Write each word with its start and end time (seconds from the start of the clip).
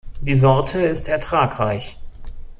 Die 0.21 0.33
Sorte 0.33 0.81
ist 0.81 1.09
ertragreich. 1.09 1.95